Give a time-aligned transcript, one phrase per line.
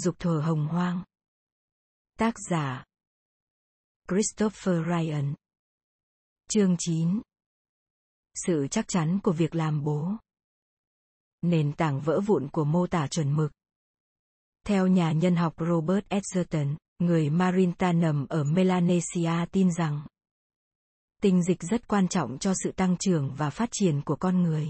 [0.00, 1.02] dục thuở hồng hoang.
[2.18, 2.84] Tác giả
[4.08, 5.34] Christopher Ryan.
[6.48, 7.20] Chương 9
[8.34, 10.12] Sự chắc chắn của việc làm bố.
[11.42, 13.52] Nền tảng vỡ vụn của mô tả chuẩn mực.
[14.66, 20.06] Theo nhà nhân học Robert Edgerton, người Marintanum ở Melanesia tin rằng
[21.22, 24.68] tinh dịch rất quan trọng cho sự tăng trưởng và phát triển của con người.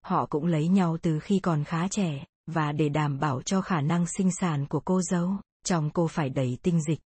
[0.00, 3.80] Họ cũng lấy nhau từ khi còn khá trẻ, và để đảm bảo cho khả
[3.80, 7.00] năng sinh sản của cô dâu, chồng cô phải đẩy tinh dịch.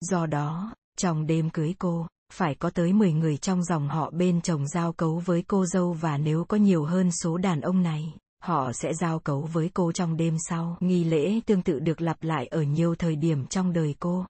[0.00, 4.40] Do đó, trong đêm cưới cô, phải có tới 10 người trong dòng họ bên
[4.40, 8.14] chồng giao cấu với cô dâu và nếu có nhiều hơn số đàn ông này,
[8.42, 10.76] họ sẽ giao cấu với cô trong đêm sau.
[10.80, 14.26] Nghi lễ tương tự được lặp lại ở nhiều thời điểm trong đời cô.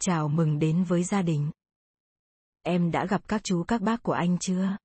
[0.00, 1.50] Chào mừng đến với gia đình.
[2.62, 4.76] Em đã gặp các chú các bác của anh chưa?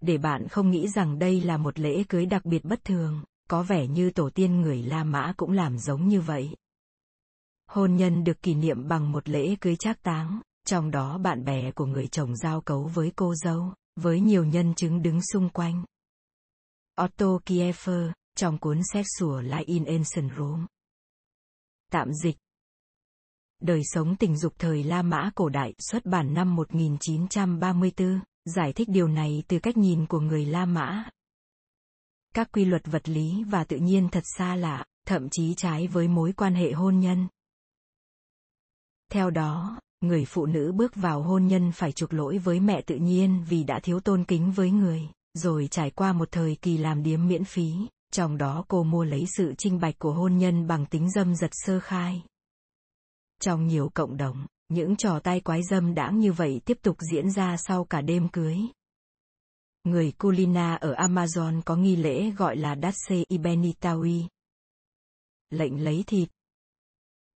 [0.00, 3.62] Để bạn không nghĩ rằng đây là một lễ cưới đặc biệt bất thường, có
[3.62, 6.56] vẻ như tổ tiên người La Mã cũng làm giống như vậy.
[7.66, 11.70] Hôn nhân được kỷ niệm bằng một lễ cưới trác táng, trong đó bạn bè
[11.70, 15.84] của người chồng giao cấu với cô dâu, với nhiều nhân chứng đứng xung quanh.
[17.02, 20.66] Otto Kiefer, trong cuốn Sexual Life in Ancient Rome.
[21.90, 22.36] Tạm dịch
[23.60, 28.88] Đời sống tình dục thời La Mã cổ đại xuất bản năm 1934, giải thích
[28.88, 31.04] điều này từ cách nhìn của người La Mã.
[32.34, 36.08] Các quy luật vật lý và tự nhiên thật xa lạ, thậm chí trái với
[36.08, 37.28] mối quan hệ hôn nhân.
[39.12, 42.96] Theo đó, người phụ nữ bước vào hôn nhân phải chuộc lỗi với mẹ tự
[42.96, 45.02] nhiên vì đã thiếu tôn kính với người,
[45.34, 47.72] rồi trải qua một thời kỳ làm điếm miễn phí,
[48.12, 51.50] trong đó cô mua lấy sự trinh bạch của hôn nhân bằng tính dâm giật
[51.52, 52.22] sơ khai.
[53.40, 57.30] Trong nhiều cộng đồng, những trò tay quái dâm đãng như vậy tiếp tục diễn
[57.30, 58.58] ra sau cả đêm cưới.
[59.84, 64.26] Người Kulina ở Amazon có nghi lễ gọi là Datse Ibenitawi.
[65.50, 66.28] Lệnh lấy thịt.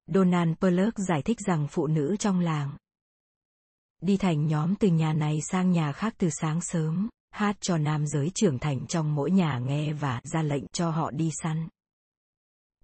[0.07, 2.77] Donald Perlock giải thích rằng phụ nữ trong làng
[4.03, 8.07] đi thành nhóm từ nhà này sang nhà khác từ sáng sớm, hát cho nam
[8.07, 11.69] giới trưởng thành trong mỗi nhà nghe và ra lệnh cho họ đi săn.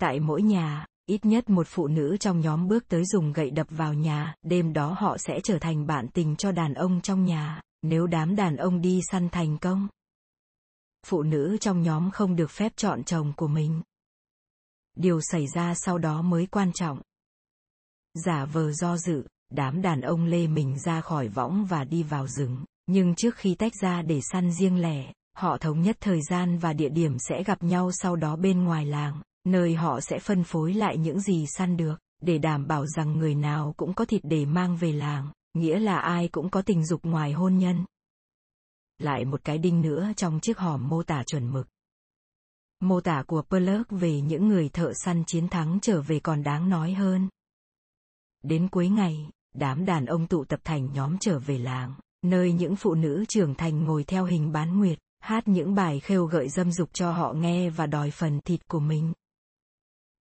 [0.00, 3.66] Tại mỗi nhà, ít nhất một phụ nữ trong nhóm bước tới dùng gậy đập
[3.70, 7.60] vào nhà, đêm đó họ sẽ trở thành bạn tình cho đàn ông trong nhà,
[7.82, 9.88] nếu đám đàn ông đi săn thành công.
[11.06, 13.82] Phụ nữ trong nhóm không được phép chọn chồng của mình.
[14.96, 17.00] Điều xảy ra sau đó mới quan trọng.
[18.14, 22.26] Giả vờ do dự, đám đàn ông lê mình ra khỏi võng và đi vào
[22.26, 26.58] rừng, nhưng trước khi tách ra để săn riêng lẻ, họ thống nhất thời gian
[26.58, 30.44] và địa điểm sẽ gặp nhau sau đó bên ngoài làng nơi họ sẽ phân
[30.44, 34.20] phối lại những gì săn được, để đảm bảo rằng người nào cũng có thịt
[34.24, 37.84] để mang về làng, nghĩa là ai cũng có tình dục ngoài hôn nhân.
[38.98, 41.68] Lại một cái đinh nữa trong chiếc hòm mô tả chuẩn mực.
[42.80, 46.68] Mô tả của Perlock về những người thợ săn chiến thắng trở về còn đáng
[46.68, 47.28] nói hơn.
[48.42, 52.76] Đến cuối ngày, đám đàn ông tụ tập thành nhóm trở về làng, nơi những
[52.76, 56.72] phụ nữ trưởng thành ngồi theo hình bán nguyệt, hát những bài khêu gợi dâm
[56.72, 59.12] dục cho họ nghe và đòi phần thịt của mình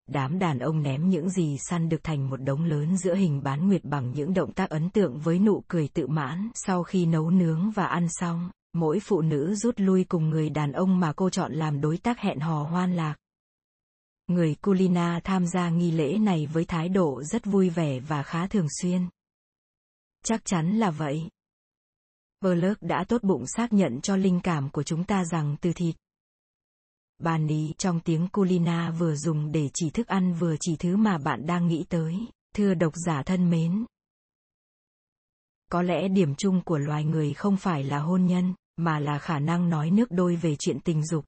[0.08, 3.68] đám đàn ông ném những gì săn được thành một đống lớn giữa hình bán
[3.68, 6.48] nguyệt bằng những động tác ấn tượng với nụ cười tự mãn.
[6.54, 10.72] Sau khi nấu nướng và ăn xong, mỗi phụ nữ rút lui cùng người đàn
[10.72, 13.16] ông mà cô chọn làm đối tác hẹn hò hoan lạc.
[14.26, 18.46] Người Kulina tham gia nghi lễ này với thái độ rất vui vẻ và khá
[18.46, 19.08] thường xuyên.
[20.24, 21.28] Chắc chắn là vậy.
[22.40, 25.96] Berlurk đã tốt bụng xác nhận cho linh cảm của chúng ta rằng từ thịt,
[27.18, 31.18] bàn lý trong tiếng Kulina vừa dùng để chỉ thức ăn vừa chỉ thứ mà
[31.18, 32.16] bạn đang nghĩ tới,
[32.54, 33.84] thưa độc giả thân mến.
[35.70, 39.38] Có lẽ điểm chung của loài người không phải là hôn nhân, mà là khả
[39.38, 41.24] năng nói nước đôi về chuyện tình dục.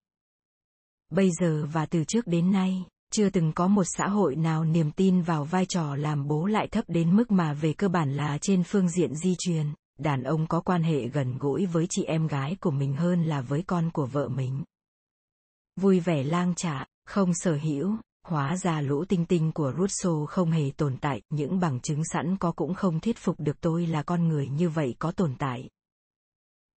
[1.10, 4.90] Bây giờ và từ trước đến nay, chưa từng có một xã hội nào niềm
[4.90, 8.38] tin vào vai trò làm bố lại thấp đến mức mà về cơ bản là
[8.40, 9.66] trên phương diện di truyền,
[9.98, 13.40] đàn ông có quan hệ gần gũi với chị em gái của mình hơn là
[13.40, 14.64] với con của vợ mình
[15.80, 17.96] vui vẻ lang trả, không sở hữu,
[18.26, 22.36] hóa ra lũ tinh tinh của Russo không hề tồn tại, những bằng chứng sẵn
[22.36, 25.68] có cũng không thuyết phục được tôi là con người như vậy có tồn tại.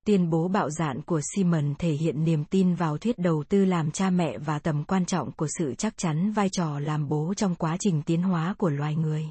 [0.06, 3.92] Tuyên bố bạo dạn của Simon thể hiện niềm tin vào thuyết đầu tư làm
[3.92, 7.56] cha mẹ và tầm quan trọng của sự chắc chắn vai trò làm bố trong
[7.56, 9.26] quá trình tiến hóa của loài người.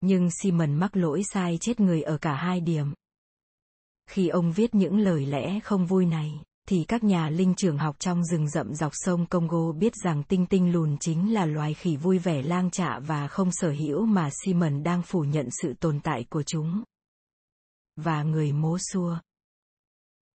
[0.00, 2.94] Nhưng Simon mắc lỗi sai chết người ở cả hai điểm.
[4.10, 7.96] Khi ông viết những lời lẽ không vui này, thì các nhà linh trưởng học
[7.98, 11.96] trong rừng rậm dọc sông Congo biết rằng tinh tinh lùn chính là loài khỉ
[11.96, 16.00] vui vẻ lang trạ và không sở hữu mà Simon đang phủ nhận sự tồn
[16.00, 16.82] tại của chúng.
[17.96, 19.18] Và người mố xua.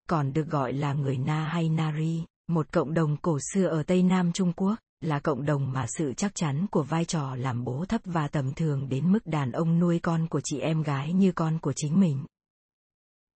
[0.09, 4.03] Còn được gọi là người Na hay Nari, một cộng đồng cổ xưa ở Tây
[4.03, 7.85] Nam Trung Quốc, là cộng đồng mà sự chắc chắn của vai trò làm bố
[7.89, 11.33] thấp và tầm thường đến mức đàn ông nuôi con của chị em gái như
[11.33, 12.25] con của chính mình.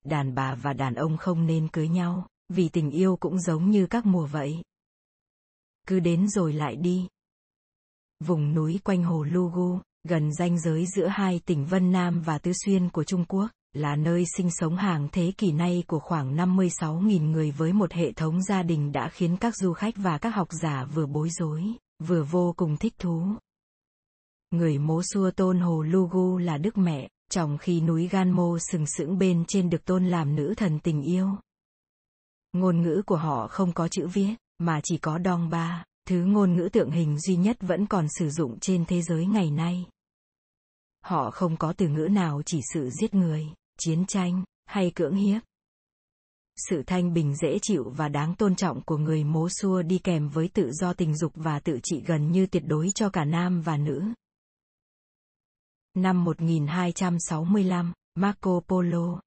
[0.05, 3.87] Đàn bà và đàn ông không nên cưới nhau, vì tình yêu cũng giống như
[3.87, 4.63] các mùa vậy.
[5.87, 7.09] Cứ đến rồi lại đi.
[8.25, 12.53] Vùng núi quanh hồ Lugu, gần ranh giới giữa hai tỉnh Vân Nam và Tứ
[12.65, 17.31] Xuyên của Trung Quốc, là nơi sinh sống hàng thế kỷ nay của khoảng 56.000
[17.31, 20.49] người với một hệ thống gia đình đã khiến các du khách và các học
[20.63, 21.65] giả vừa bối rối,
[22.07, 23.23] vừa vô cùng thích thú.
[24.51, 28.87] Người mố xua tôn hồ Lugu là đức mẹ, trong khi núi Gan Mô sừng
[28.87, 31.29] sững bên trên được tôn làm nữ thần tình yêu.
[32.55, 36.57] Ngôn ngữ của họ không có chữ viết, mà chỉ có đong ba, thứ ngôn
[36.57, 39.87] ngữ tượng hình duy nhất vẫn còn sử dụng trên thế giới ngày nay.
[41.05, 43.47] Họ không có từ ngữ nào chỉ sự giết người,
[43.79, 45.43] chiến tranh, hay cưỡng hiếp.
[46.57, 50.29] Sự thanh bình dễ chịu và đáng tôn trọng của người mố xua đi kèm
[50.29, 53.61] với tự do tình dục và tự trị gần như tuyệt đối cho cả nam
[53.61, 54.05] và nữ.
[55.95, 59.21] Năm 1265, Marco Polo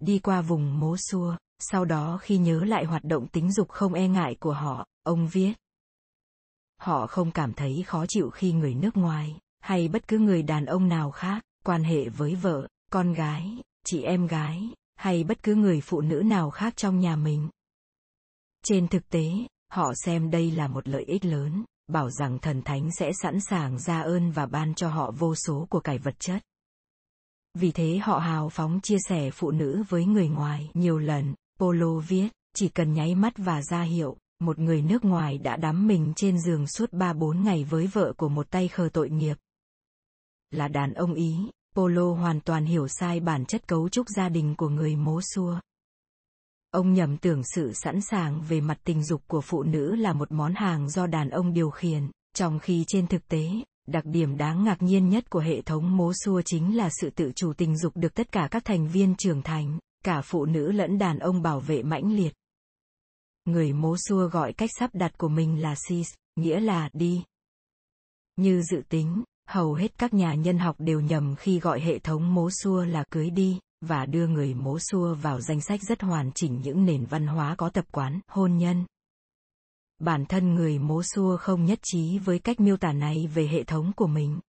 [0.00, 3.94] đi qua vùng mố xua, sau đó khi nhớ lại hoạt động tính dục không
[3.94, 5.52] e ngại của họ, ông viết.
[6.80, 10.66] Họ không cảm thấy khó chịu khi người nước ngoài, hay bất cứ người đàn
[10.66, 15.54] ông nào khác, quan hệ với vợ, con gái, chị em gái, hay bất cứ
[15.54, 17.48] người phụ nữ nào khác trong nhà mình.
[18.64, 19.30] Trên thực tế,
[19.72, 23.78] họ xem đây là một lợi ích lớn, bảo rằng thần thánh sẽ sẵn sàng
[23.78, 26.42] ra ơn và ban cho họ vô số của cải vật chất.
[27.54, 31.98] Vì thế họ hào phóng chia sẻ phụ nữ với người ngoài nhiều lần, Polo
[31.98, 36.12] viết, chỉ cần nháy mắt và ra hiệu, một người nước ngoài đã đắm mình
[36.16, 39.36] trên giường suốt 3-4 ngày với vợ của một tay khờ tội nghiệp.
[40.50, 41.36] Là đàn ông Ý,
[41.74, 45.60] Polo hoàn toàn hiểu sai bản chất cấu trúc gia đình của người mố xua.
[46.70, 50.32] Ông nhầm tưởng sự sẵn sàng về mặt tình dục của phụ nữ là một
[50.32, 53.50] món hàng do đàn ông điều khiển, trong khi trên thực tế,
[53.86, 57.32] đặc điểm đáng ngạc nhiên nhất của hệ thống mố xua chính là sự tự
[57.36, 60.98] chủ tình dục được tất cả các thành viên trưởng thành, cả phụ nữ lẫn
[60.98, 62.34] đàn ông bảo vệ mãnh liệt.
[63.44, 67.24] Người mố xua gọi cách sắp đặt của mình là sis nghĩa là đi.
[68.36, 72.34] Như dự tính, hầu hết các nhà nhân học đều nhầm khi gọi hệ thống
[72.34, 76.32] mố xua là cưới đi, và đưa người mố xua vào danh sách rất hoàn
[76.32, 78.84] chỉnh những nền văn hóa có tập quán hôn nhân.
[79.98, 83.64] Bản thân người mố xua không nhất trí với cách miêu tả này về hệ
[83.64, 84.40] thống của mình.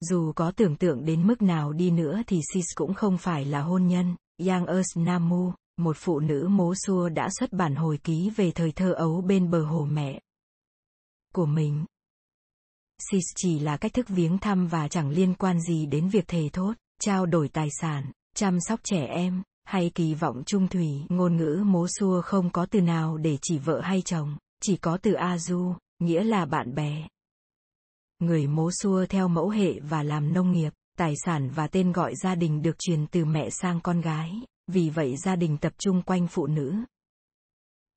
[0.00, 3.60] Dù có tưởng tượng đến mức nào đi nữa thì sis cũng không phải là
[3.60, 4.16] hôn nhân.
[4.46, 8.72] Yang Earth Namu, một phụ nữ mố xua đã xuất bản hồi ký về thời
[8.72, 10.20] thơ ấu bên bờ hồ mẹ
[11.34, 11.84] của mình.
[13.10, 16.48] Sis chỉ là cách thức viếng thăm và chẳng liên quan gì đến việc thề
[16.52, 20.88] thốt, trao đổi tài sản, chăm sóc trẻ em, hay kỳ vọng trung thủy.
[21.08, 24.98] Ngôn ngữ mố xua không có từ nào để chỉ vợ hay chồng, chỉ có
[25.02, 27.08] từ Azu, nghĩa là bạn bè.
[28.18, 32.14] Người mố xua theo mẫu hệ và làm nông nghiệp, tài sản và tên gọi
[32.16, 34.32] gia đình được truyền từ mẹ sang con gái,
[34.66, 36.74] vì vậy gia đình tập trung quanh phụ nữ.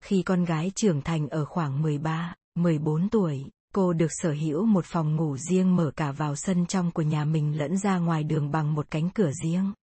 [0.03, 4.85] Khi con gái trưởng thành ở khoảng 13, 14 tuổi, cô được sở hữu một
[4.85, 8.51] phòng ngủ riêng mở cả vào sân trong của nhà mình lẫn ra ngoài đường
[8.51, 9.73] bằng một cánh cửa riêng.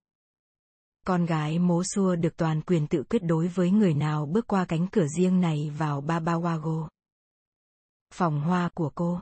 [1.06, 4.64] Con gái mố xua được toàn quyền tự quyết đối với người nào bước qua
[4.64, 6.88] cánh cửa riêng này vào Babawago.
[8.14, 9.20] Phòng hoa của cô.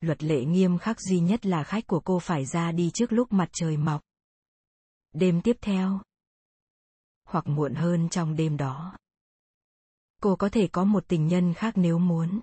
[0.00, 3.32] Luật lệ nghiêm khắc duy nhất là khách của cô phải ra đi trước lúc
[3.32, 4.00] mặt trời mọc.
[5.12, 6.00] Đêm tiếp theo.
[7.24, 8.96] Hoặc muộn hơn trong đêm đó.
[10.22, 12.40] Cô có thể có một tình nhân khác nếu muốn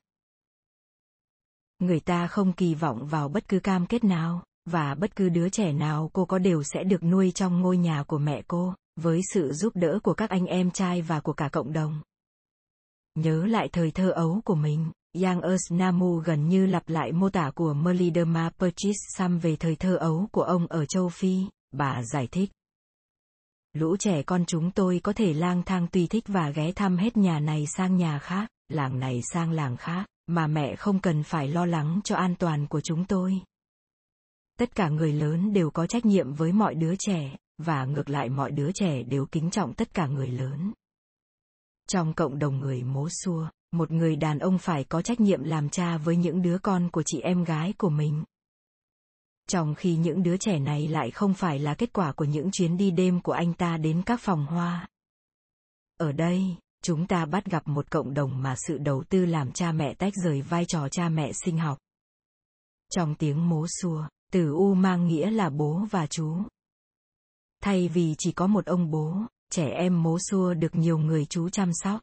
[1.80, 5.50] người ta không kỳ vọng vào bất cứ cam kết nào, và bất cứ đứa
[5.50, 9.22] trẻ nào cô có đều sẽ được nuôi trong ngôi nhà của mẹ cô, với
[9.34, 12.02] sự giúp đỡ của các anh em trai và của cả cộng đồng.
[13.16, 17.30] Nhớ lại thời thơ ấu của mình, Yang Earth Namu gần như lặp lại mô
[17.30, 22.04] tả của Melidema Perchis Sam về thời thơ ấu của ông ở châu Phi, bà
[22.04, 22.52] giải thích.
[23.74, 27.18] Lũ trẻ con chúng tôi có thể lang thang tùy thích và ghé thăm hết
[27.18, 31.48] nhà này sang nhà khác, làng này sang làng khác mà mẹ không cần phải
[31.48, 33.42] lo lắng cho an toàn của chúng tôi
[34.60, 38.30] tất cả người lớn đều có trách nhiệm với mọi đứa trẻ và ngược lại
[38.30, 40.74] mọi đứa trẻ đều kính trọng tất cả người lớn
[41.90, 45.70] trong cộng đồng người mố xua một người đàn ông phải có trách nhiệm làm
[45.70, 48.24] cha với những đứa con của chị em gái của mình
[49.48, 52.78] trong khi những đứa trẻ này lại không phải là kết quả của những chuyến
[52.78, 54.88] đi đêm của anh ta đến các phòng hoa
[55.98, 59.72] ở đây chúng ta bắt gặp một cộng đồng mà sự đầu tư làm cha
[59.72, 61.78] mẹ tách rời vai trò cha mẹ sinh học.
[62.90, 66.38] Trong tiếng mố xua, từ U mang nghĩa là bố và chú.
[67.62, 69.16] Thay vì chỉ có một ông bố,
[69.52, 72.02] trẻ em mố xua được nhiều người chú chăm sóc.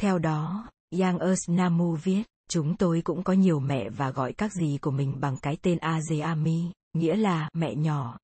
[0.00, 0.68] Theo đó,
[1.00, 4.90] Yang Earth Namu viết, chúng tôi cũng có nhiều mẹ và gọi các gì của
[4.90, 8.18] mình bằng cái tên Azeami, nghĩa là mẹ nhỏ.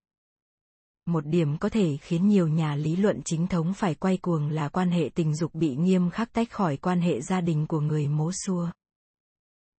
[1.06, 4.68] Một điểm có thể khiến nhiều nhà lý luận chính thống phải quay cuồng là
[4.68, 8.08] quan hệ tình dục bị nghiêm khắc tách khỏi quan hệ gia đình của người
[8.08, 8.70] mố xua.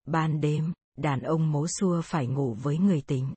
[0.06, 3.34] Ban đêm, đàn ông mố xua phải ngủ với người tình.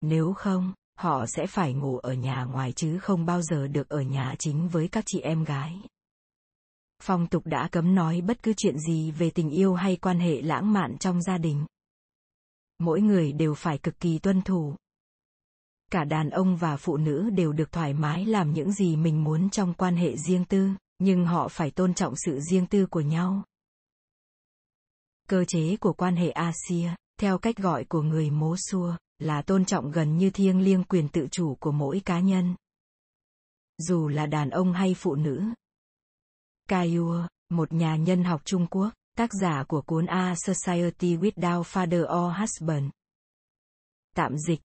[0.00, 4.00] Nếu không, họ sẽ phải ngủ ở nhà ngoài chứ không bao giờ được ở
[4.00, 5.82] nhà chính với các chị em gái.
[7.02, 10.42] Phong tục đã cấm nói bất cứ chuyện gì về tình yêu hay quan hệ
[10.42, 11.66] lãng mạn trong gia đình.
[12.78, 14.74] Mỗi người đều phải cực kỳ tuân thủ.
[15.90, 19.50] Cả đàn ông và phụ nữ đều được thoải mái làm những gì mình muốn
[19.50, 23.42] trong quan hệ riêng tư, nhưng họ phải tôn trọng sự riêng tư của nhau.
[25.28, 26.90] Cơ chế của quan hệ Asia,
[27.20, 31.08] theo cách gọi của người mố xua, là tôn trọng gần như thiêng liêng quyền
[31.08, 32.54] tự chủ của mỗi cá nhân.
[33.78, 35.44] Dù là đàn ông hay phụ nữ.
[36.70, 42.02] Kayua, một nhà nhân học Trung Quốc, tác giả của cuốn A Society Without Father
[42.02, 42.84] or Husband.
[44.16, 44.60] Tạm dịch.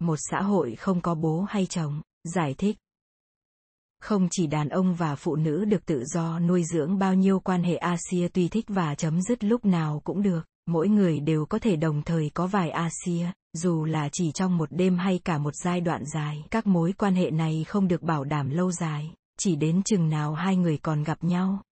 [0.00, 2.76] Một xã hội không có bố hay chồng, giải thích.
[4.00, 7.62] Không chỉ đàn ông và phụ nữ được tự do nuôi dưỡng bao nhiêu quan
[7.62, 11.58] hệ Asia tùy thích và chấm dứt lúc nào cũng được, mỗi người đều có
[11.58, 15.54] thể đồng thời có vài Asia, dù là chỉ trong một đêm hay cả một
[15.64, 16.44] giai đoạn dài.
[16.50, 20.34] Các mối quan hệ này không được bảo đảm lâu dài, chỉ đến chừng nào
[20.34, 21.62] hai người còn gặp nhau.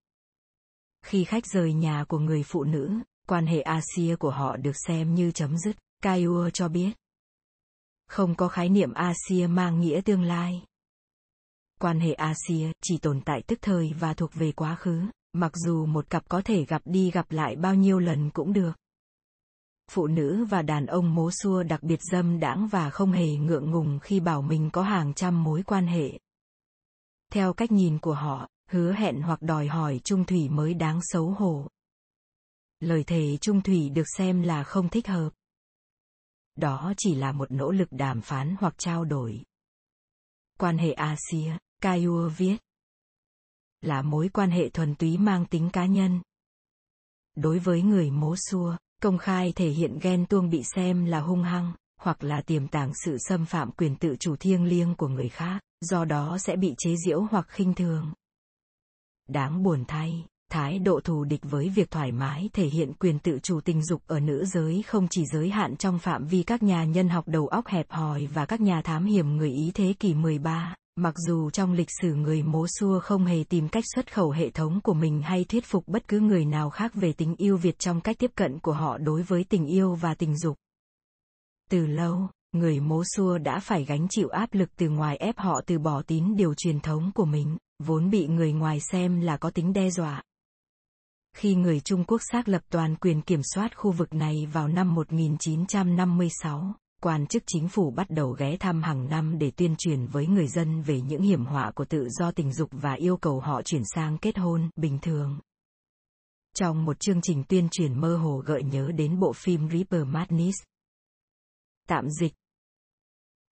[1.07, 5.15] Khi khách rời nhà của người phụ nữ, quan hệ Asia của họ được xem
[5.15, 6.93] như chấm dứt, Kaiua cho biết.
[8.09, 10.65] Không có khái niệm Asia mang nghĩa tương lai.
[11.81, 15.03] Quan hệ Asia chỉ tồn tại tức thời và thuộc về quá khứ,
[15.33, 18.73] mặc dù một cặp có thể gặp đi gặp lại bao nhiêu lần cũng được.
[19.91, 23.71] Phụ nữ và đàn ông mố xua đặc biệt dâm đãng và không hề ngượng
[23.71, 26.19] ngùng khi bảo mình có hàng trăm mối quan hệ.
[27.35, 31.31] Theo cách nhìn của họ, hứa hẹn hoặc đòi hỏi trung thủy mới đáng xấu
[31.31, 31.69] hổ.
[32.81, 35.31] Lời thề trung thủy được xem là không thích hợp.
[36.57, 39.43] Đó chỉ là một nỗ lực đàm phán hoặc trao đổi.
[40.59, 42.57] Quan hệ Asia, Kaiua viết,
[43.81, 46.23] là mối quan hệ thuần túy mang tính cá nhân.
[47.35, 51.43] Đối với người mố xua, công khai thể hiện ghen tuông bị xem là hung
[51.43, 55.29] hăng, hoặc là tiềm tàng sự xâm phạm quyền tự chủ thiêng liêng của người
[55.29, 58.13] khác, do đó sẽ bị chế giễu hoặc khinh thường.
[59.29, 63.39] Đáng buồn thay, thái độ thù địch với việc thoải mái thể hiện quyền tự
[63.43, 66.85] chủ tình dục ở nữ giới không chỉ giới hạn trong phạm vi các nhà
[66.85, 70.15] nhân học đầu óc hẹp hòi và các nhà thám hiểm người Ý thế kỷ
[70.15, 74.31] 13, mặc dù trong lịch sử người mố xua không hề tìm cách xuất khẩu
[74.31, 77.57] hệ thống của mình hay thuyết phục bất cứ người nào khác về tình yêu
[77.57, 80.57] Việt trong cách tiếp cận của họ đối với tình yêu và tình dục.
[81.71, 85.61] Từ lâu, người mố xua đã phải gánh chịu áp lực từ ngoài ép họ
[85.67, 89.51] từ bỏ tín điều truyền thống của mình, vốn bị người ngoài xem là có
[89.51, 90.23] tính đe dọa.
[91.37, 94.95] Khi người Trung Quốc xác lập toàn quyền kiểm soát khu vực này vào năm
[94.95, 100.27] 1956, quan chức chính phủ bắt đầu ghé thăm hàng năm để tuyên truyền với
[100.27, 103.63] người dân về những hiểm họa của tự do tình dục và yêu cầu họ
[103.63, 105.41] chuyển sang kết hôn bình thường.
[106.55, 110.57] Trong một chương trình tuyên truyền mơ hồ gợi nhớ đến bộ phim Reaper Madness.
[111.89, 112.33] Tạm dịch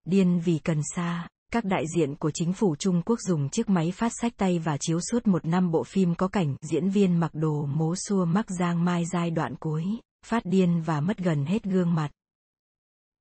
[0.05, 3.93] Điên vì cần sa, các đại diện của chính phủ Trung Quốc dùng chiếc máy
[3.95, 7.31] phát sách tay và chiếu suốt một năm bộ phim có cảnh diễn viên mặc
[7.35, 9.85] đồ mố xua mắc giang mai giai đoạn cuối,
[10.27, 12.11] phát điên và mất gần hết gương mặt.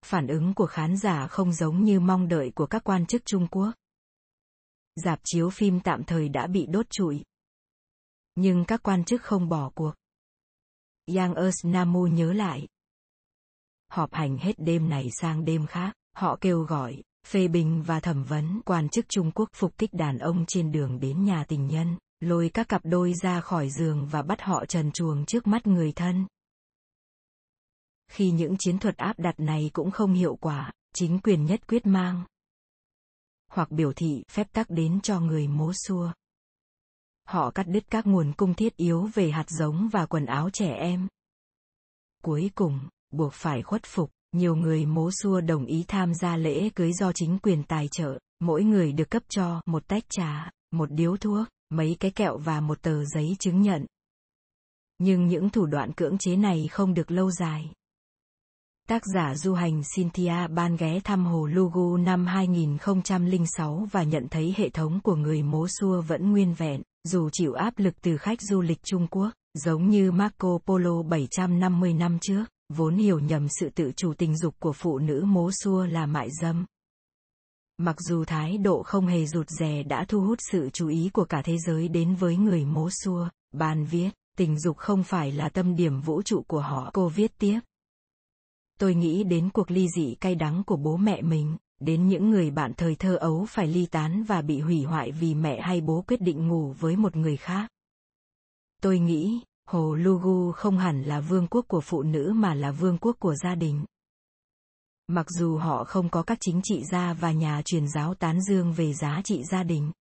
[0.05, 3.47] Phản ứng của khán giả không giống như mong đợi của các quan chức Trung
[3.51, 3.71] Quốc.
[4.95, 7.23] Dạp chiếu phim tạm thời đã bị đốt trụi.
[8.35, 9.93] Nhưng các quan chức không bỏ cuộc.
[11.15, 12.67] Yang Earth Namu nhớ lại.
[13.91, 18.23] Họp hành hết đêm này sang đêm khác, họ kêu gọi, phê bình và thẩm
[18.23, 21.97] vấn quan chức Trung Quốc phục kích đàn ông trên đường đến nhà tình nhân,
[22.19, 25.91] lôi các cặp đôi ra khỏi giường và bắt họ trần chuồng trước mắt người
[25.91, 26.27] thân.
[28.11, 31.85] Khi những chiến thuật áp đặt này cũng không hiệu quả, chính quyền nhất quyết
[31.85, 32.23] mang
[33.51, 36.11] hoặc biểu thị phép tắc đến cho người mố xua.
[37.27, 40.73] Họ cắt đứt các nguồn cung thiết yếu về hạt giống và quần áo trẻ
[40.73, 41.07] em.
[42.23, 42.79] Cuối cùng,
[43.11, 47.11] buộc phải khuất phục, nhiều người mố xua đồng ý tham gia lễ cưới do
[47.11, 51.47] chính quyền tài trợ, mỗi người được cấp cho một tách trà, một điếu thuốc,
[51.69, 53.85] mấy cái kẹo và một tờ giấy chứng nhận.
[54.99, 57.71] Nhưng những thủ đoạn cưỡng chế này không được lâu dài.
[58.87, 64.53] Tác giả du hành Cynthia ban ghé thăm hồ Lugu năm 2006 và nhận thấy
[64.57, 68.41] hệ thống của người mố xua vẫn nguyên vẹn, dù chịu áp lực từ khách
[68.41, 73.69] du lịch Trung Quốc, giống như Marco Polo 750 năm trước, vốn hiểu nhầm sự
[73.69, 76.65] tự chủ tình dục của phụ nữ mố xua là mại dâm.
[77.77, 81.25] Mặc dù thái độ không hề rụt rè đã thu hút sự chú ý của
[81.25, 85.49] cả thế giới đến với người mố xua, Ban viết, tình dục không phải là
[85.49, 86.89] tâm điểm vũ trụ của họ.
[86.93, 87.59] Cô viết tiếp.
[88.79, 92.51] Tôi nghĩ đến cuộc ly dị cay đắng của bố mẹ mình, đến những người
[92.51, 96.03] bạn thời thơ ấu phải ly tán và bị hủy hoại vì mẹ hay bố
[96.07, 97.71] quyết định ngủ với một người khác.
[98.81, 102.97] Tôi nghĩ, Hồ Lugu không hẳn là vương quốc của phụ nữ mà là vương
[102.97, 103.85] quốc của gia đình.
[105.07, 108.73] Mặc dù họ không có các chính trị gia và nhà truyền giáo tán dương
[108.73, 109.91] về giá trị gia đình.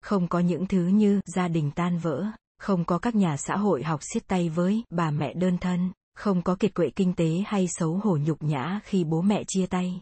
[0.00, 2.26] Không có những thứ như gia đình tan vỡ,
[2.58, 6.42] không có các nhà xã hội học siết tay với bà mẹ đơn thân, không
[6.42, 10.00] có kiệt quệ kinh tế hay xấu hổ nhục nhã khi bố mẹ chia tay.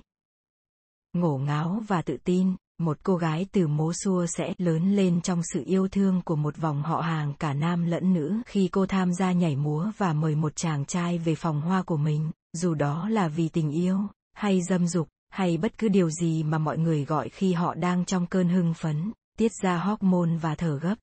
[1.12, 5.42] Ngổ ngáo và tự tin, một cô gái từ mố xua sẽ lớn lên trong
[5.52, 9.14] sự yêu thương của một vòng họ hàng cả nam lẫn nữ khi cô tham
[9.14, 13.08] gia nhảy múa và mời một chàng trai về phòng hoa của mình, dù đó
[13.08, 13.98] là vì tình yêu,
[14.32, 18.04] hay dâm dục, hay bất cứ điều gì mà mọi người gọi khi họ đang
[18.04, 20.94] trong cơn hưng phấn, tiết ra hormone và thở gấp.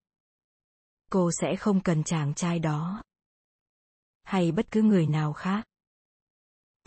[1.11, 3.03] Cô sẽ không cần chàng trai đó.
[4.23, 5.65] Hay bất cứ người nào khác.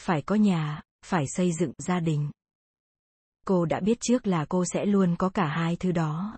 [0.01, 2.31] Phải có nhà, phải xây dựng gia đình,
[3.47, 6.37] cô đã biết trước là cô sẽ luôn có cả hai thứ đó.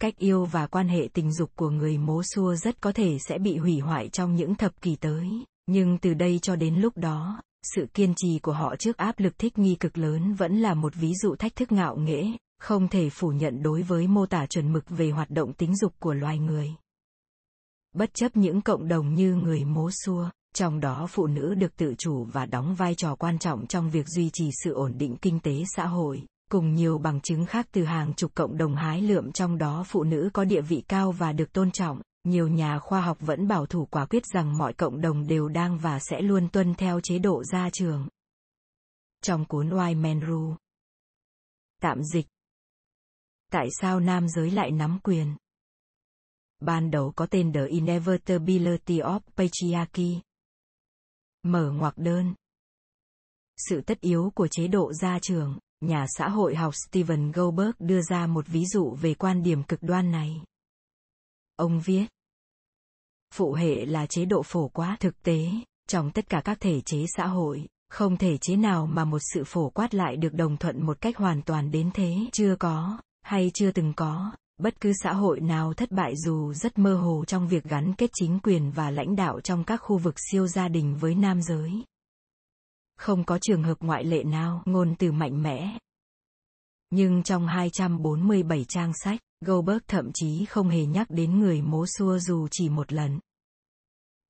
[0.00, 3.38] Cách yêu và quan hệ tình dục của người mố xua rất có thể sẽ
[3.38, 5.28] bị hủy hoại trong những thập kỷ tới.
[5.66, 9.38] Nhưng từ đây cho đến lúc đó, sự kiên trì của họ trước áp lực
[9.38, 13.10] thích nghi cực lớn vẫn là một ví dụ thách thức ngạo nghễ, không thể
[13.10, 16.38] phủ nhận đối với mô tả chuẩn mực về hoạt động tính dục của loài
[16.38, 16.70] người.
[17.92, 21.94] Bất chấp những cộng đồng như người mố xua trong đó phụ nữ được tự
[21.98, 25.40] chủ và đóng vai trò quan trọng trong việc duy trì sự ổn định kinh
[25.40, 29.32] tế xã hội, cùng nhiều bằng chứng khác từ hàng chục cộng đồng hái lượm
[29.32, 32.00] trong đó phụ nữ có địa vị cao và được tôn trọng.
[32.24, 35.78] Nhiều nhà khoa học vẫn bảo thủ quả quyết rằng mọi cộng đồng đều đang
[35.78, 38.08] và sẽ luôn tuân theo chế độ gia trường.
[39.22, 40.56] Trong cuốn Why Men Rule,
[41.82, 42.26] tạm dịch.
[43.52, 45.36] Tại sao nam giới lại nắm quyền?
[46.60, 50.20] Ban đầu có tên The Inevitability of Patriarchy.
[51.46, 52.34] Mở ngoặc đơn.
[53.56, 58.02] Sự tất yếu của chế độ gia trưởng, nhà xã hội học Steven Goldberg đưa
[58.02, 60.42] ra một ví dụ về quan điểm cực đoan này.
[61.56, 62.06] Ông viết,
[63.34, 65.50] phụ hệ là chế độ phổ quát thực tế,
[65.88, 69.44] trong tất cả các thể chế xã hội, không thể chế nào mà một sự
[69.46, 73.50] phổ quát lại được đồng thuận một cách hoàn toàn đến thế, chưa có, hay
[73.54, 77.48] chưa từng có, bất cứ xã hội nào thất bại dù rất mơ hồ trong
[77.48, 80.96] việc gắn kết chính quyền và lãnh đạo trong các khu vực siêu gia đình
[80.96, 81.72] với nam giới
[82.98, 85.78] không có trường hợp ngoại lệ nào ngôn từ mạnh mẽ
[86.90, 92.18] nhưng trong 247 trang sách, Goldberg thậm chí không hề nhắc đến người mố xua
[92.18, 93.18] dù chỉ một lần.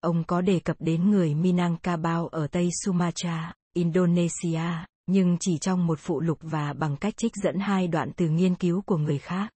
[0.00, 4.70] Ông có đề cập đến người Minangkabau ở Tây Sumatra, Indonesia,
[5.06, 8.54] nhưng chỉ trong một phụ lục và bằng cách trích dẫn hai đoạn từ nghiên
[8.54, 9.50] cứu của người khác.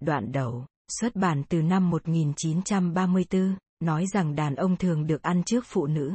[0.00, 0.66] Đoạn đầu,
[1.00, 6.14] xuất bản từ năm 1934, nói rằng đàn ông thường được ăn trước phụ nữ.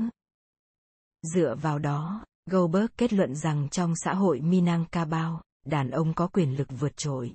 [1.33, 6.57] Dựa vào đó, Goldberg kết luận rằng trong xã hội Minangkabau, đàn ông có quyền
[6.57, 7.33] lực vượt trội.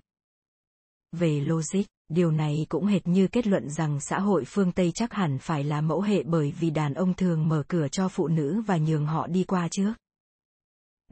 [1.13, 5.13] Về logic, điều này cũng hệt như kết luận rằng xã hội phương Tây chắc
[5.13, 8.63] hẳn phải là mẫu hệ bởi vì đàn ông thường mở cửa cho phụ nữ
[8.67, 9.93] và nhường họ đi qua trước.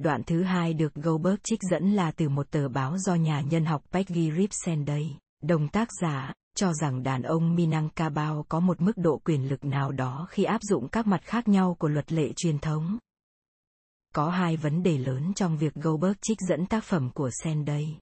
[0.03, 3.65] Đoạn thứ hai được Goldberg trích dẫn là từ một tờ báo do nhà nhân
[3.65, 9.21] học Peggy Ripsenday, đồng tác giả, cho rằng đàn ông Minangkabau có một mức độ
[9.25, 12.59] quyền lực nào đó khi áp dụng các mặt khác nhau của luật lệ truyền
[12.59, 12.99] thống.
[14.15, 17.99] Có hai vấn đề lớn trong việc Goldberg trích dẫn tác phẩm của Senday.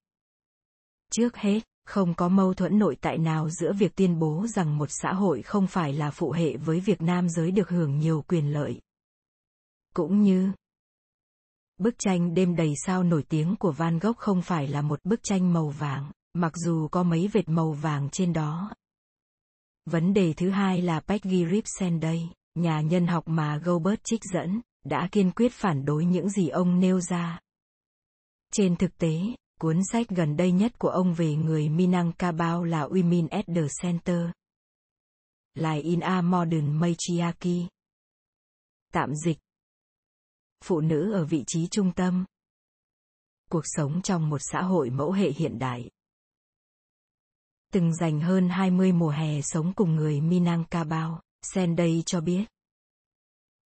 [1.12, 4.88] Trước hết, không có mâu thuẫn nội tại nào giữa việc tuyên bố rằng một
[4.90, 8.52] xã hội không phải là phụ hệ với việc nam giới được hưởng nhiều quyền
[8.52, 8.80] lợi.
[9.94, 10.52] Cũng như,
[11.80, 15.22] Bức tranh đêm đầy sao nổi tiếng của Van Gogh không phải là một bức
[15.22, 18.74] tranh màu vàng, mặc dù có mấy vệt màu vàng trên đó.
[19.86, 21.44] Vấn đề thứ hai là Peggy
[22.00, 26.48] đây, nhà nhân học mà Gilbert trích dẫn, đã kiên quyết phản đối những gì
[26.48, 27.40] ông nêu ra.
[28.52, 29.20] Trên thực tế,
[29.60, 34.26] cuốn sách gần đây nhất của ông về người Minangkabau là Women at the Center.
[35.54, 37.66] Lại in a Modern Matriarchy.
[38.92, 39.38] Tạm dịch
[40.64, 42.24] phụ nữ ở vị trí trung tâm
[43.50, 45.90] cuộc sống trong một xã hội mẫu hệ hiện đại
[47.72, 52.44] từng dành hơn 20 mùa hè sống cùng người Minangkabau, Senday cho biết.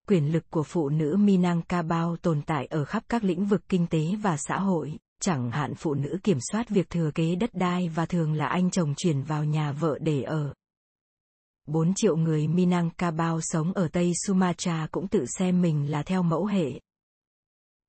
[0.07, 4.15] Quyền lực của phụ nữ Minangkabau tồn tại ở khắp các lĩnh vực kinh tế
[4.21, 8.05] và xã hội, chẳng hạn phụ nữ kiểm soát việc thừa kế đất đai và
[8.05, 10.53] thường là anh chồng chuyển vào nhà vợ để ở.
[11.65, 16.45] 4 triệu người Minangkabau sống ở Tây Sumatra cũng tự xem mình là theo mẫu
[16.45, 16.79] hệ.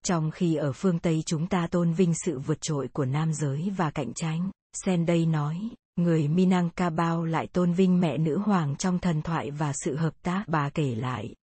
[0.05, 3.71] Trong khi ở phương Tây chúng ta tôn vinh sự vượt trội của nam giới
[3.77, 5.57] và cạnh tranh, sen đây nói,
[5.97, 10.45] người Minangkabau lại tôn vinh mẹ nữ hoàng trong thần thoại và sự hợp tác.
[10.49, 11.35] Bà kể lại.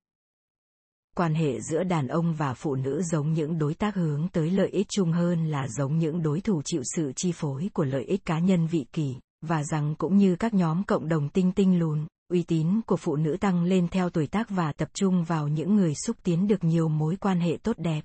[1.18, 4.70] Quan hệ giữa đàn ông và phụ nữ giống những đối tác hướng tới lợi
[4.70, 8.26] ích chung hơn là giống những đối thủ chịu sự chi phối của lợi ích
[8.26, 12.08] cá nhân vị kỷ, và rằng cũng như các nhóm cộng đồng tinh tinh lùn,
[12.34, 15.76] uy tín của phụ nữ tăng lên theo tuổi tác và tập trung vào những
[15.76, 18.02] người xúc tiến được nhiều mối quan hệ tốt đẹp.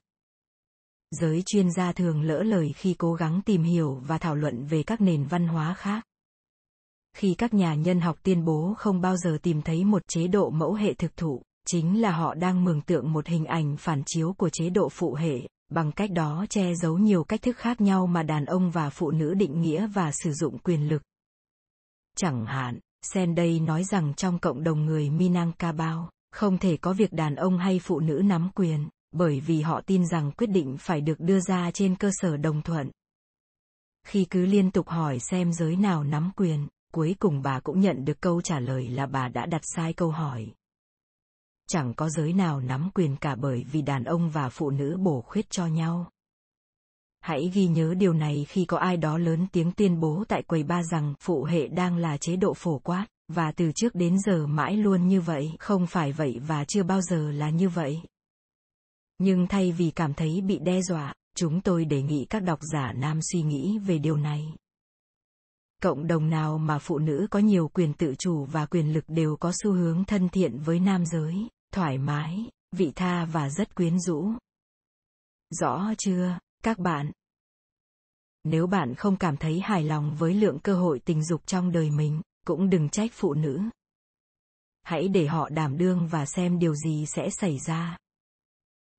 [1.11, 4.83] Giới chuyên gia thường lỡ lời khi cố gắng tìm hiểu và thảo luận về
[4.83, 6.05] các nền văn hóa khác.
[7.17, 10.51] Khi các nhà nhân học tuyên bố không bao giờ tìm thấy một chế độ
[10.51, 14.33] mẫu hệ thực thụ, chính là họ đang mường tượng một hình ảnh phản chiếu
[14.33, 18.07] của chế độ phụ hệ, bằng cách đó che giấu nhiều cách thức khác nhau
[18.07, 21.03] mà đàn ông và phụ nữ định nghĩa và sử dụng quyền lực.
[22.17, 27.13] Chẳng hạn, Sen đây nói rằng trong cộng đồng người Minangkabau, không thể có việc
[27.13, 31.01] đàn ông hay phụ nữ nắm quyền, bởi vì họ tin rằng quyết định phải
[31.01, 32.91] được đưa ra trên cơ sở đồng thuận.
[34.07, 38.05] Khi cứ liên tục hỏi xem giới nào nắm quyền, cuối cùng bà cũng nhận
[38.05, 40.53] được câu trả lời là bà đã đặt sai câu hỏi.
[41.69, 45.21] Chẳng có giới nào nắm quyền cả bởi vì đàn ông và phụ nữ bổ
[45.21, 46.11] khuyết cho nhau.
[47.29, 50.63] Hãy ghi nhớ điều này khi có ai đó lớn tiếng tuyên bố tại quầy
[50.63, 54.47] ba rằng phụ hệ đang là chế độ phổ quát, và từ trước đến giờ
[54.47, 58.01] mãi luôn như vậy, không phải vậy và chưa bao giờ là như vậy.
[59.19, 62.93] Nhưng thay vì cảm thấy bị đe dọa, chúng tôi đề nghị các độc giả
[62.93, 64.55] nam suy nghĩ về điều này.
[65.83, 69.37] Cộng đồng nào mà phụ nữ có nhiều quyền tự chủ và quyền lực đều
[69.37, 74.01] có xu hướng thân thiện với nam giới, thoải mái, vị tha và rất quyến
[74.01, 74.33] rũ.
[75.51, 77.11] Rõ chưa, các bạn?
[78.51, 81.91] Nếu bạn không cảm thấy hài lòng với lượng cơ hội tình dục trong đời
[81.91, 83.61] mình, cũng đừng trách phụ nữ.
[84.83, 87.97] Hãy để họ đảm đương và xem điều gì sẽ xảy ra.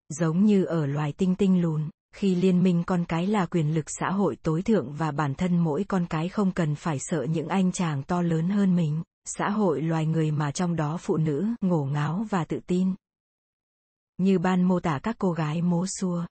[0.09, 3.85] Giống như ở loài tinh tinh lùn, khi liên minh con cái là quyền lực
[3.88, 7.47] xã hội tối thượng và bản thân mỗi con cái không cần phải sợ những
[7.47, 11.47] anh chàng to lớn hơn mình, xã hội loài người mà trong đó phụ nữ
[11.62, 12.95] ngổ ngáo và tự tin.
[14.17, 16.25] Như ban mô tả các cô gái mố xua.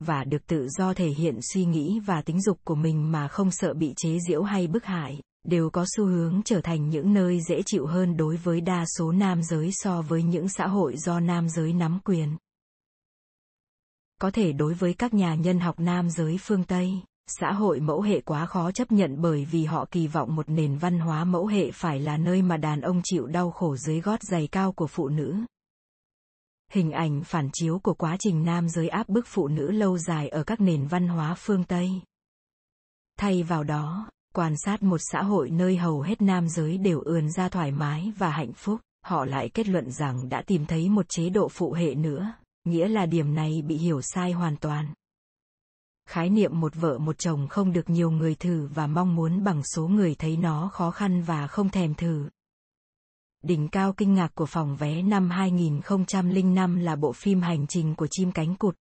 [0.00, 3.50] Và được tự do thể hiện suy nghĩ và tính dục của mình mà không
[3.50, 7.40] sợ bị chế giễu hay bức hại, đều có xu hướng trở thành những nơi
[7.48, 11.20] dễ chịu hơn đối với đa số nam giới so với những xã hội do
[11.20, 12.36] nam giới nắm quyền
[14.20, 16.92] có thể đối với các nhà nhân học nam giới phương Tây,
[17.26, 20.78] xã hội mẫu hệ quá khó chấp nhận bởi vì họ kỳ vọng một nền
[20.78, 24.22] văn hóa mẫu hệ phải là nơi mà đàn ông chịu đau khổ dưới gót
[24.22, 25.36] giày cao của phụ nữ.
[26.70, 30.28] Hình ảnh phản chiếu của quá trình nam giới áp bức phụ nữ lâu dài
[30.28, 31.90] ở các nền văn hóa phương Tây.
[33.18, 37.30] Thay vào đó, quan sát một xã hội nơi hầu hết nam giới đều ườn
[37.30, 41.06] ra thoải mái và hạnh phúc, họ lại kết luận rằng đã tìm thấy một
[41.08, 42.32] chế độ phụ hệ nữa
[42.64, 44.94] nghĩa là điểm này bị hiểu sai hoàn toàn.
[46.08, 49.62] Khái niệm một vợ một chồng không được nhiều người thử và mong muốn bằng
[49.64, 52.28] số người thấy nó khó khăn và không thèm thử.
[53.42, 58.06] Đỉnh cao kinh ngạc của phòng vé năm 2005 là bộ phim Hành trình của
[58.10, 58.76] chim cánh cụt.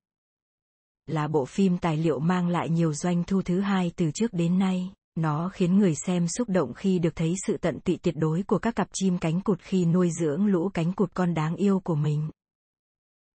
[1.07, 4.59] Là bộ phim tài liệu mang lại nhiều doanh thu thứ hai từ trước đến
[4.59, 4.91] nay.
[5.15, 8.59] Nó khiến người xem xúc động khi được thấy sự tận tụy tuyệt đối của
[8.59, 11.95] các cặp chim cánh cụt khi nuôi dưỡng lũ cánh cụt con đáng yêu của
[11.95, 12.29] mình.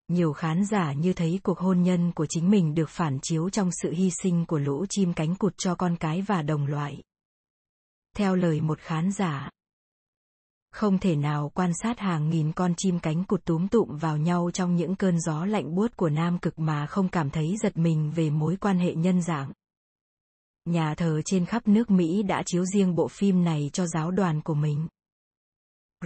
[0.09, 3.71] Nhiều khán giả như thấy cuộc hôn nhân của chính mình được phản chiếu trong
[3.83, 7.03] sự hy sinh của lũ chim cánh cụt cho con cái và đồng loại.
[8.17, 9.51] Theo lời một khán giả,
[10.75, 14.51] không thể nào quan sát hàng nghìn con chim cánh cụt túm tụm vào nhau
[14.55, 18.11] trong những cơn gió lạnh buốt của Nam Cực mà không cảm thấy giật mình
[18.11, 19.53] về mối quan hệ nhân dạng.
[20.65, 24.41] Nhà thờ trên khắp nước Mỹ đã chiếu riêng bộ phim này cho giáo đoàn
[24.43, 24.89] của mình.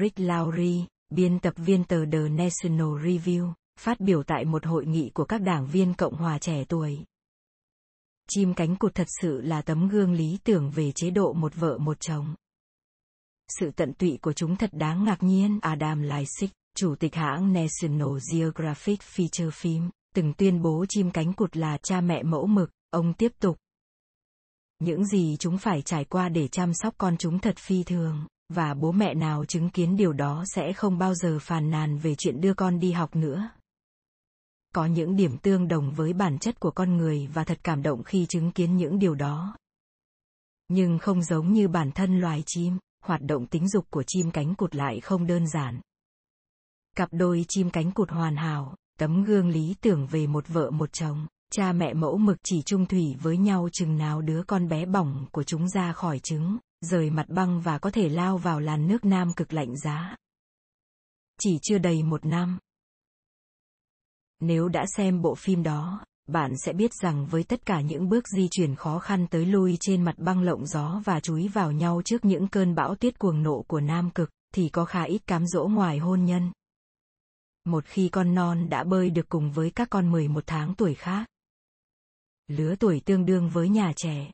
[0.00, 5.11] Rick Lowry, biên tập viên tờ The National Review, phát biểu tại một hội nghị
[5.14, 7.04] của các đảng viên Cộng hòa trẻ tuổi.
[8.31, 11.78] Chim cánh cụt thật sự là tấm gương lý tưởng về chế độ một vợ
[11.78, 12.35] một chồng.
[13.48, 15.58] Sự tận tụy của chúng thật đáng ngạc nhiên.
[15.62, 21.56] Adam Leipzig, chủ tịch hãng National Geographic Feature Film, từng tuyên bố chim cánh cụt
[21.56, 23.58] là cha mẹ mẫu mực, ông tiếp tục.
[24.78, 28.74] Những gì chúng phải trải qua để chăm sóc con chúng thật phi thường và
[28.74, 32.40] bố mẹ nào chứng kiến điều đó sẽ không bao giờ phàn nàn về chuyện
[32.40, 33.50] đưa con đi học nữa
[34.74, 38.02] có những điểm tương đồng với bản chất của con người và thật cảm động
[38.02, 39.56] khi chứng kiến những điều đó
[40.68, 44.54] nhưng không giống như bản thân loài chim hoạt động tính dục của chim cánh
[44.54, 45.80] cụt lại không đơn giản.
[46.96, 50.92] Cặp đôi chim cánh cụt hoàn hảo tấm gương lý tưởng về một vợ một
[50.92, 54.87] chồng cha mẹ mẫu mực chỉ chung thủy với nhau chừng nào đứa con bé
[54.87, 58.88] bỏng của chúng ra khỏi trứng rời mặt băng và có thể lao vào làn
[58.88, 60.16] nước nam cực lạnh giá.
[61.40, 62.58] Chỉ chưa đầy một năm.
[64.40, 68.28] Nếu đã xem bộ phim đó, bạn sẽ biết rằng với tất cả những bước
[68.28, 72.02] di chuyển khó khăn tới lui trên mặt băng lộng gió và chúi vào nhau
[72.04, 75.46] trước những cơn bão tuyết cuồng nộ của Nam Cực, thì có khá ít cám
[75.46, 76.52] dỗ ngoài hôn nhân.
[77.64, 81.26] Một khi con non đã bơi được cùng với các con 11 tháng tuổi khác.
[82.48, 84.30] Lứa tuổi tương đương với nhà trẻ.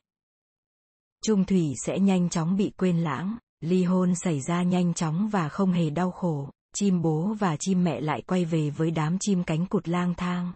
[1.25, 5.49] Trung thủy sẽ nhanh chóng bị quên lãng, ly hôn xảy ra nhanh chóng và
[5.49, 9.43] không hề đau khổ, chim bố và chim mẹ lại quay về với đám chim
[9.43, 10.53] cánh cụt lang thang.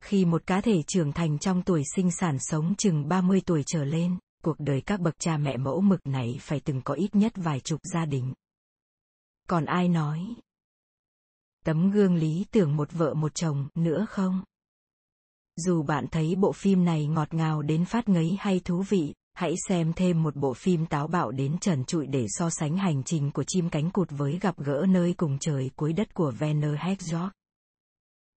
[0.00, 3.84] Khi một cá thể trưởng thành trong tuổi sinh sản sống chừng 30 tuổi trở
[3.84, 7.32] lên, cuộc đời các bậc cha mẹ mẫu mực này phải từng có ít nhất
[7.36, 8.34] vài chục gia đình.
[9.48, 10.20] Còn ai nói?
[11.64, 14.42] Tấm gương lý tưởng một vợ một chồng nữa không?
[15.56, 19.54] Dù bạn thấy bộ phim này ngọt ngào đến phát ngấy hay thú vị, hãy
[19.68, 23.30] xem thêm một bộ phim táo bạo đến trần trụi để so sánh hành trình
[23.30, 27.28] của chim cánh cụt với gặp gỡ nơi cùng trời cuối đất của Werner Herzog.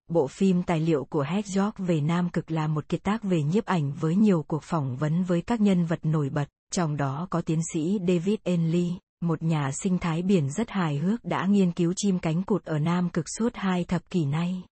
[0.08, 3.66] Bộ phim tài liệu của Hedgehog về Nam Cực là một kiệt tác về nhiếp
[3.66, 7.42] ảnh với nhiều cuộc phỏng vấn với các nhân vật nổi bật, trong đó có
[7.42, 11.94] tiến sĩ David Enley, một nhà sinh thái biển rất hài hước đã nghiên cứu
[11.96, 14.64] chim cánh cụt ở Nam Cực suốt hai thập kỷ nay.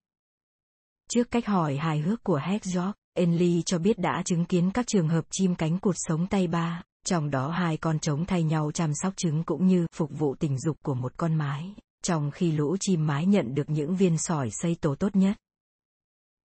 [1.12, 5.08] Trước cách hỏi hài hước của Hedgehog, Enley cho biết đã chứng kiến các trường
[5.08, 8.94] hợp chim cánh cụt sống tay ba, trong đó hai con trống thay nhau chăm
[8.94, 12.76] sóc trứng cũng như phục vụ tình dục của một con mái trong khi lũ
[12.80, 15.36] chim mái nhận được những viên sỏi xây tổ tốt nhất.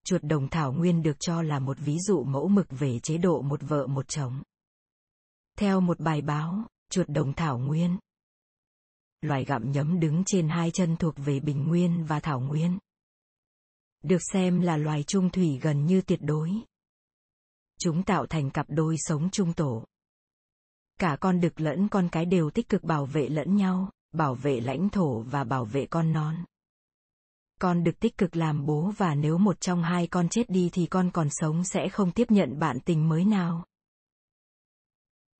[0.06, 3.42] Chuột đồng thảo nguyên được cho là một ví dụ mẫu mực về chế độ
[3.42, 4.44] một vợ một chồng.
[5.58, 7.98] Theo một bài báo, chuột đồng thảo nguyên.
[9.22, 12.78] Loài gặm nhấm đứng trên hai chân thuộc về bình nguyên và thảo nguyên.
[14.04, 16.52] Được xem là loài trung thủy gần như tuyệt đối.
[17.80, 19.86] Chúng tạo thành cặp đôi sống chung tổ.
[21.00, 24.60] Cả con đực lẫn con cái đều tích cực bảo vệ lẫn nhau bảo vệ
[24.60, 26.36] lãnh thổ và bảo vệ con non.
[27.62, 30.86] Con được tích cực làm bố và nếu một trong hai con chết đi thì
[30.86, 33.66] con còn sống sẽ không tiếp nhận bạn tình mới nào.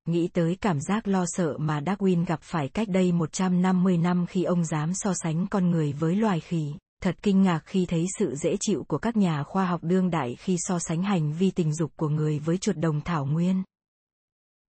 [0.08, 4.44] Nghĩ tới cảm giác lo sợ mà Darwin gặp phải cách đây 150 năm khi
[4.44, 8.34] ông dám so sánh con người với loài khỉ, thật kinh ngạc khi thấy sự
[8.34, 11.74] dễ chịu của các nhà khoa học đương đại khi so sánh hành vi tình
[11.74, 13.62] dục của người với chuột đồng thảo nguyên.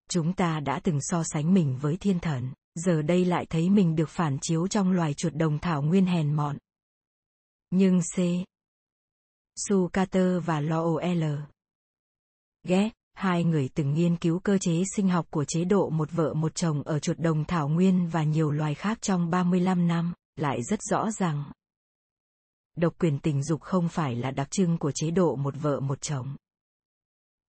[0.10, 3.96] Chúng ta đã từng so sánh mình với thiên thần giờ đây lại thấy mình
[3.96, 6.58] được phản chiếu trong loài chuột đồng thảo nguyên hèn mọn.
[7.70, 8.20] Nhưng C.
[9.56, 11.24] Su Carter và L.
[12.64, 16.34] Ghét, hai người từng nghiên cứu cơ chế sinh học của chế độ một vợ
[16.34, 20.64] một chồng ở chuột đồng thảo nguyên và nhiều loài khác trong 35 năm, lại
[20.64, 21.52] rất rõ rằng
[22.76, 26.02] độc quyền tình dục không phải là đặc trưng của chế độ một vợ một
[26.02, 26.36] chồng.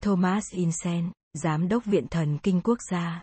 [0.02, 3.22] Thomas Insen, Giám đốc Viện Thần Kinh Quốc gia,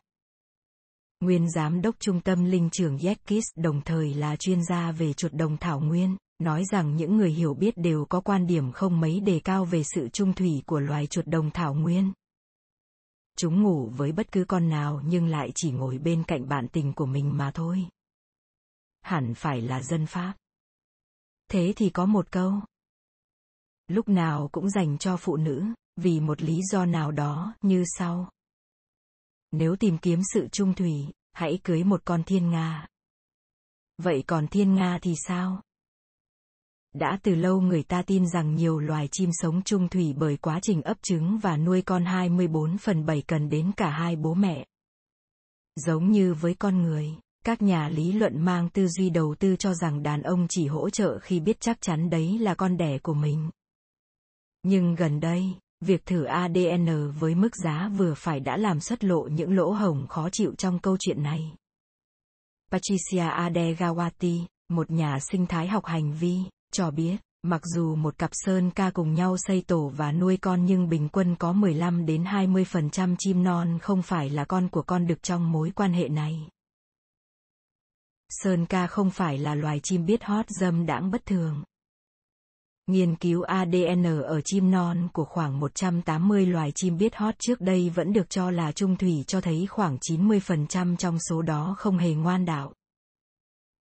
[1.19, 5.33] Nguyên giám đốc trung tâm linh trưởng Yekis đồng thời là chuyên gia về chuột
[5.33, 9.19] đồng thảo nguyên, nói rằng những người hiểu biết đều có quan điểm không mấy
[9.19, 12.13] đề cao về sự trung thủy của loài chuột đồng thảo nguyên.
[13.37, 16.93] Chúng ngủ với bất cứ con nào nhưng lại chỉ ngồi bên cạnh bạn tình
[16.93, 17.87] của mình mà thôi.
[19.01, 20.33] Hẳn phải là dân Pháp.
[21.51, 22.53] Thế thì có một câu.
[23.87, 28.29] Lúc nào cũng dành cho phụ nữ, vì một lý do nào đó, như sau.
[29.57, 32.87] Nếu tìm kiếm sự trung thủy, hãy cưới một con thiên nga.
[33.97, 35.61] Vậy còn thiên nga thì sao?
[36.93, 40.59] Đã từ lâu người ta tin rằng nhiều loài chim sống trung thủy bởi quá
[40.61, 44.65] trình ấp trứng và nuôi con 24 phần 7 cần đến cả hai bố mẹ.
[45.75, 47.09] Giống như với con người,
[47.45, 50.89] các nhà lý luận mang tư duy đầu tư cho rằng đàn ông chỉ hỗ
[50.89, 53.49] trợ khi biết chắc chắn đấy là con đẻ của mình.
[54.63, 59.27] Nhưng gần đây, Việc thử ADN với mức giá vừa phải đã làm xuất lộ
[59.27, 61.51] những lỗ hổng khó chịu trong câu chuyện này.
[62.71, 66.39] Patricia Adegawati, một nhà sinh thái học hành vi,
[66.71, 70.65] cho biết, mặc dù một cặp sơn ca cùng nhau xây tổ và nuôi con
[70.65, 75.07] nhưng bình quân có 15 đến 20% chim non không phải là con của con
[75.07, 76.49] đực trong mối quan hệ này.
[78.29, 81.63] Sơn ca không phải là loài chim biết hót dâm đãng bất thường.
[82.87, 87.89] Nghiên cứu ADN ở chim non của khoảng 180 loài chim biết hót trước đây
[87.89, 92.13] vẫn được cho là trung thủy cho thấy khoảng 90% trong số đó không hề
[92.13, 92.73] ngoan đạo.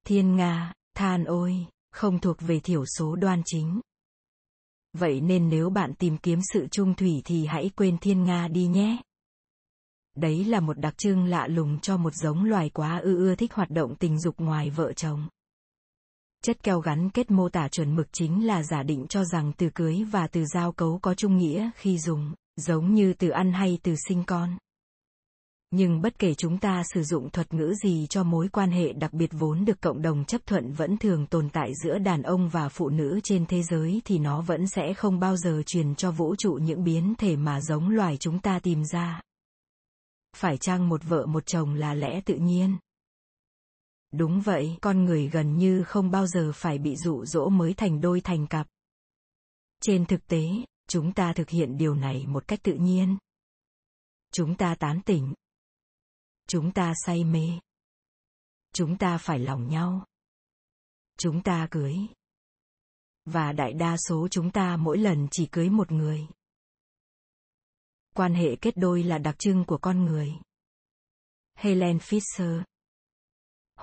[0.06, 3.80] Thiên Nga, than ôi, không thuộc về thiểu số đoan chính.
[4.92, 8.66] Vậy nên nếu bạn tìm kiếm sự trung thủy thì hãy quên thiên Nga đi
[8.66, 9.02] nhé.
[10.16, 13.54] Đấy là một đặc trưng lạ lùng cho một giống loài quá ư ưa thích
[13.54, 15.28] hoạt động tình dục ngoài vợ chồng.
[16.44, 19.70] Chất keo gắn kết mô tả chuẩn mực chính là giả định cho rằng từ
[19.74, 23.78] cưới và từ giao cấu có chung nghĩa khi dùng, giống như từ ăn hay
[23.82, 24.56] từ sinh con.
[25.70, 29.12] nhưng bất kể chúng ta sử dụng thuật ngữ gì cho mối quan hệ đặc
[29.12, 32.68] biệt vốn được cộng đồng chấp thuận vẫn thường tồn tại giữa đàn ông và
[32.68, 36.36] phụ nữ trên thế giới thì nó vẫn sẽ không bao giờ truyền cho vũ
[36.36, 39.20] trụ những biến thể mà giống loài chúng ta tìm ra
[40.36, 42.76] phải chăng một vợ một chồng là lẽ tự nhiên
[44.16, 48.00] đúng vậy, con người gần như không bao giờ phải bị dụ dỗ mới thành
[48.00, 48.66] đôi thành cặp.
[49.80, 50.48] Trên thực tế,
[50.88, 53.18] chúng ta thực hiện điều này một cách tự nhiên.
[54.32, 55.34] Chúng ta tán tỉnh.
[56.46, 57.48] Chúng ta say mê.
[58.72, 60.06] Chúng ta phải lòng nhau.
[61.18, 61.94] Chúng ta cưới.
[63.24, 66.26] Và đại đa số chúng ta mỗi lần chỉ cưới một người.
[68.14, 70.34] Quan hệ kết đôi là đặc trưng của con người.
[71.54, 72.62] Helen fisher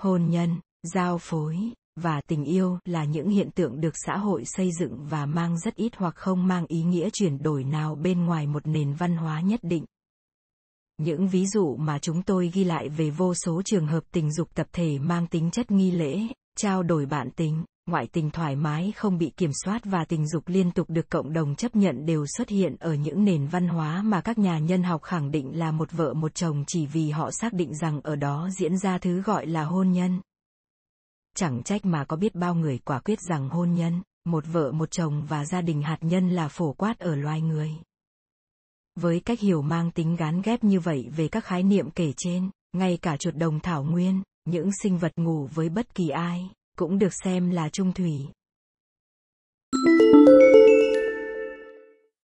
[0.02, 1.56] hôn nhân, giao phối,
[1.96, 5.74] và tình yêu là những hiện tượng được xã hội xây dựng và mang rất
[5.76, 9.40] ít hoặc không mang ý nghĩa chuyển đổi nào bên ngoài một nền văn hóa
[9.40, 9.84] nhất định
[11.02, 14.54] những ví dụ mà chúng tôi ghi lại về vô số trường hợp tình dục
[14.54, 16.26] tập thể mang tính chất nghi lễ,
[16.58, 20.42] trao đổi bạn tính ngoại tình thoải mái, không bị kiểm soát và tình dục
[20.46, 24.02] liên tục được cộng đồng chấp nhận đều xuất hiện ở những nền văn hóa
[24.02, 27.30] mà các nhà nhân học khẳng định là một vợ một chồng chỉ vì họ
[27.30, 30.20] xác định rằng ở đó diễn ra thứ gọi là hôn nhân.
[31.36, 34.90] Chẳng trách mà có biết bao người quả quyết rằng hôn nhân, một vợ một
[34.90, 37.70] chồng và gia đình hạt nhân là phổ quát ở loài người.
[39.00, 42.50] Với cách hiểu mang tính gán ghép như vậy về các khái niệm kể trên,
[42.72, 46.98] ngay cả chuột đồng thảo nguyên, những sinh vật ngủ với bất kỳ ai cũng
[46.98, 48.26] được xem là trung thủy.